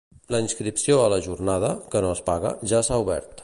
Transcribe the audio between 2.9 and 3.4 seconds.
obert.